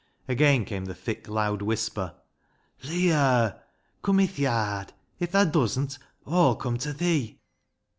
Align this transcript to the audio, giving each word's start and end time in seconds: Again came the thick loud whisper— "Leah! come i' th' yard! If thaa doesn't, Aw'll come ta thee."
Again 0.27 0.65
came 0.65 0.85
the 0.85 0.95
thick 0.95 1.27
loud 1.27 1.61
whisper— 1.61 2.15
"Leah! 2.85 3.61
come 4.01 4.19
i' 4.21 4.25
th' 4.25 4.39
yard! 4.39 4.93
If 5.19 5.29
thaa 5.33 5.43
doesn't, 5.45 5.99
Aw'll 6.25 6.55
come 6.55 6.77
ta 6.79 6.91
thee." 6.91 7.39